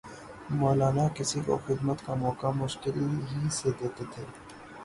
مولانا 0.51 1.05
کسی 1.15 1.39
کو 1.45 1.57
خدمت 1.67 2.05
کا 2.05 2.13
موقع 2.23 2.49
مشکل 2.55 2.99
ہی 3.29 3.49
سے 3.51 3.69
دیتے 3.79 4.03
تھے 4.13 4.23